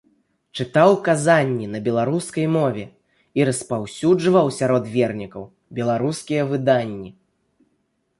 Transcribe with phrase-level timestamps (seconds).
[0.63, 2.85] Чытаў казанні на беларускай мове
[3.41, 5.43] і распаўсюджваў сярод вернікаў
[5.81, 7.13] беларускія выданні.